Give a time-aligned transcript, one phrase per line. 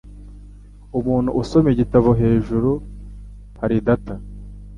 [0.99, 2.71] Umuntu usoma igitabo hejuru
[3.59, 4.13] hari data.